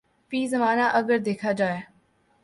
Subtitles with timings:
[0.31, 1.79] فی زمانہ اگر دیکھا جائے